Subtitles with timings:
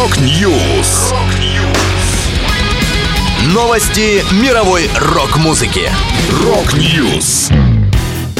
[0.00, 1.12] Rock News.
[3.52, 5.90] Новости мировой рок-музыки.
[6.42, 7.50] Rock News.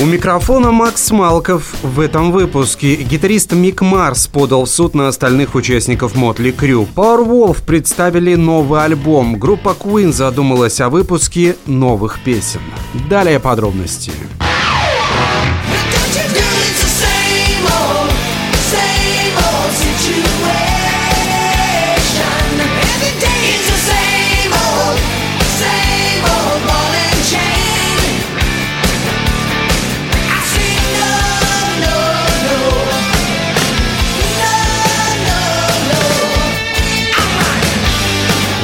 [0.00, 1.74] У микрофона Макс Малков.
[1.82, 6.88] В этом выпуске гитарист Мик Марс подал в суд на остальных участников Mötley Crüe.
[6.96, 9.38] Powerwolf представили новый альбом.
[9.38, 12.62] Группа Queen задумалась о выпуске новых песен.
[13.10, 14.12] Далее подробности.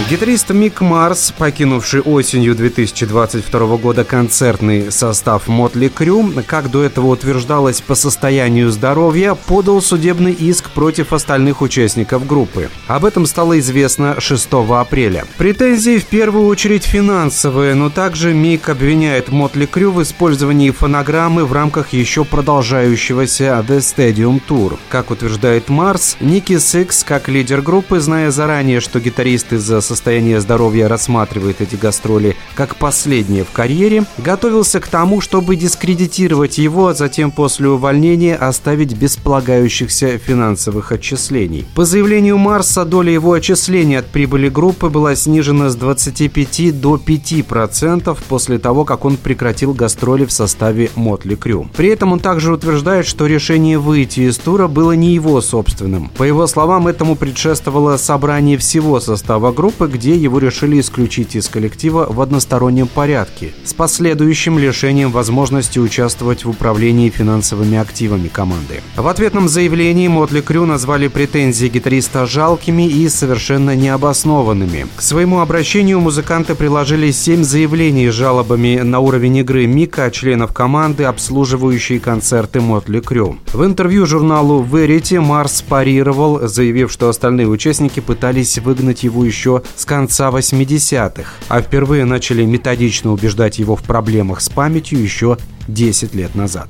[0.09, 7.81] Гитарист Мик Марс, покинувший осенью 2022 года концертный состав Mötley Crüe, как до этого утверждалось
[7.81, 12.71] по состоянию здоровья, подал судебный иск против остальных участников группы.
[12.87, 15.25] Об этом стало известно 6 апреля.
[15.39, 21.53] Претензии в первую очередь финансовые, но также Мик обвиняет Mötley Crüe в использовании фонограммы в
[21.53, 24.79] рамках еще продолжающегося The Stadium Tour.
[24.89, 30.89] Как утверждает Марс, Ники Сикс, как лидер группы, зная заранее, что гитарист из-за состояние здоровья
[30.89, 37.31] рассматривает эти гастроли как последние в карьере, готовился к тому, чтобы дискредитировать его, а затем
[37.31, 41.67] после увольнения оставить без полагающихся финансовых отчислений.
[41.75, 48.17] По заявлению Марса, доля его отчислений от прибыли группы была снижена с 25 до 5%
[48.29, 51.69] после того, как он прекратил гастроли в составе Мотли Крю.
[51.77, 56.11] При этом он также утверждает, что решение выйти из тура было не его собственным.
[56.17, 62.07] По его словам, этому предшествовало собрание всего состава группы, где его решили исключить из коллектива
[62.09, 68.83] в одностороннем порядке, с последующим лишением возможности участвовать в управлении финансовыми активами команды.
[68.97, 74.87] В ответном заявлении Мотли Крю назвали претензии гитариста жалкими и совершенно необоснованными.
[74.97, 81.05] К своему обращению музыканты приложили семь заявлений с жалобами на уровень игры Мика, членов команды,
[81.05, 83.39] обслуживающей концерты Мотли Крю.
[83.53, 89.85] В интервью журналу Verity Марс парировал, заявив, что остальные участники пытались выгнать его еще с
[89.85, 95.39] конца 80-х, а впервые начали методично убеждать его в проблемах с памятью еще
[95.69, 96.69] 10 лет назад.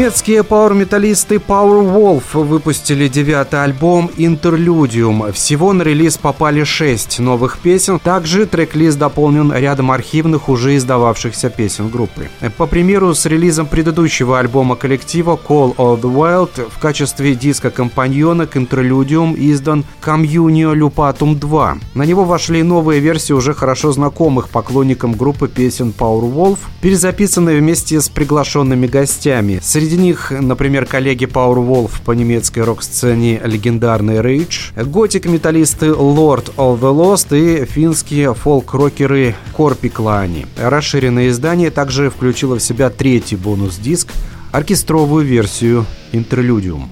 [0.00, 5.30] Немецкие пауэр-металлисты Powerwolf выпустили девятый альбом Interludium.
[5.32, 7.98] Всего на релиз попали шесть новых песен.
[7.98, 12.30] Также трек-лист дополнен рядом архивных, уже издававшихся песен группы.
[12.56, 18.56] По примеру, с релизом предыдущего альбома коллектива Call of the Wild в качестве диска-компаньона к
[18.56, 21.78] Interludium издан Communio Lupatum 2.
[21.92, 28.08] На него вошли новые версии уже хорошо знакомых поклонникам группы песен Powerwolf, перезаписанные вместе с
[28.08, 29.60] приглашенными гостями.
[29.62, 37.36] Среди них, например, коллеги Powerwolf по немецкой рок-сцене легендарный Rage, готик-металлисты Lord of the Lost
[37.36, 40.46] и финские фолк-рокеры Корпиклани.
[40.56, 44.08] Расширенное издание также включило в себя третий бонус-диск,
[44.52, 46.90] оркестровую версию Интерлюдиум.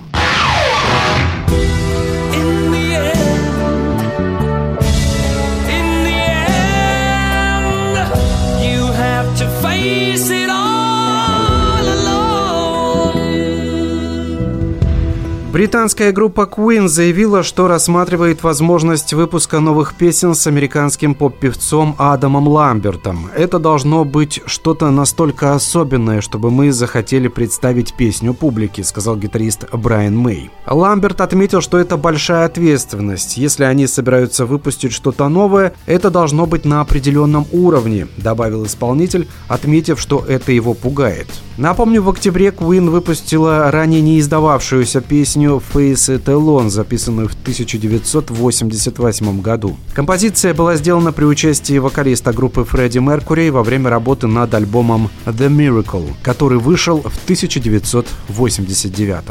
[15.50, 23.30] Британская группа Queen заявила, что рассматривает возможность выпуска новых песен с американским поп-певцом Адамом Ламбертом.
[23.34, 30.18] Это должно быть что-то настолько особенное, чтобы мы захотели представить песню публике, сказал гитарист Брайан
[30.18, 30.50] Мэй.
[30.66, 33.38] Ламберт отметил, что это большая ответственность.
[33.38, 39.98] Если они собираются выпустить что-то новое, это должно быть на определенном уровне, добавил исполнитель, отметив,
[39.98, 41.28] что это его пугает.
[41.58, 49.40] Напомню, в октябре Queen выпустила ранее не издававшуюся песню «Face It Alone», записанную в 1988
[49.40, 49.76] году.
[49.92, 55.48] Композиция была сделана при участии вокалиста группы Фредди Меркури во время работы над альбомом «The
[55.48, 59.24] Miracle», который вышел в 1989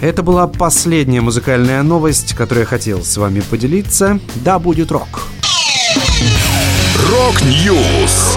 [0.00, 4.18] это была последняя музыкальная новость, которую я хотел с вами поделиться.
[4.34, 5.28] Да будет рок!
[7.08, 8.36] Rock News!